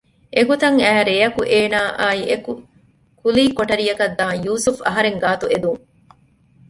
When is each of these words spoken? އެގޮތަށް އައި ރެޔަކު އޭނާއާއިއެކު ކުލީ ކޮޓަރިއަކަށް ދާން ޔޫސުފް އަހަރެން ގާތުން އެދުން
އެގޮތަށް 0.35 0.77
އައި 0.83 1.03
ރެޔަކު 1.09 1.41
އޭނާއާއިއެކު 1.51 2.53
ކުލީ 3.19 3.43
ކޮޓަރިއަކަށް 3.57 4.15
ދާން 4.19 4.39
ޔޫސުފް 4.45 4.81
އަހަރެން 4.85 5.19
ގާތުން 5.23 5.51
އެދުން 5.51 5.81